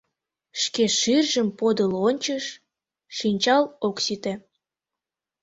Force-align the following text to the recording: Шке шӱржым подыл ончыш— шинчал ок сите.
Шке 0.61 0.85
шӱржым 0.99 1.47
подыл 1.59 1.91
ончыш— 2.07 2.45
шинчал 3.17 3.63
ок 3.87 3.95
сите. 4.05 4.33